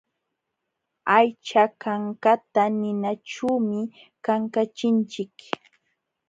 Aycha 1.17 1.63
kankata 1.81 2.63
ninaćhuumi 2.79 3.79
kankachinchik. 4.25 5.35